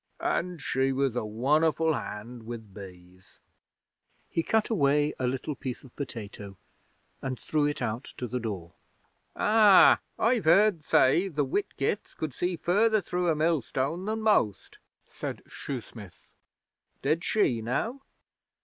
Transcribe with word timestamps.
And 0.23 0.59
she 0.59 0.91
was 0.91 1.15
a 1.15 1.23
won'erful 1.23 1.93
hand 1.93 2.47
with 2.47 2.73
bees.' 2.73 3.39
He 4.31 4.41
cut 4.41 4.71
away 4.71 5.13
a 5.19 5.27
little 5.27 5.53
piece 5.53 5.83
of 5.83 5.95
potato 5.95 6.57
and 7.21 7.39
threw 7.39 7.67
it 7.67 7.83
out 7.83 8.05
to 8.17 8.27
the 8.27 8.39
door. 8.39 8.71
'Ah! 9.35 9.99
I've 10.17 10.45
heard 10.45 10.83
say 10.83 11.27
the 11.27 11.45
Whitgifts 11.45 12.15
could 12.15 12.33
see 12.33 12.55
further 12.57 12.99
through 12.99 13.29
a 13.29 13.35
millstone 13.35 14.05
than 14.05 14.21
most,' 14.23 14.79
said 15.05 15.43
Shoesmith. 15.47 16.33
'Did 17.03 17.23
she, 17.23 17.61
now?' 17.61 18.01